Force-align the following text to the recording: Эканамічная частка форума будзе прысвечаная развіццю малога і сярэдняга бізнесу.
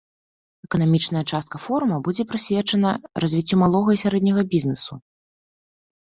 Эканамічная 0.67 1.21
частка 1.33 1.55
форума 1.65 1.97
будзе 2.07 2.23
прысвечаная 2.31 2.93
развіццю 3.25 3.55
малога 3.65 3.89
і 3.97 4.01
сярэдняга 4.05 4.43
бізнесу. 4.55 4.93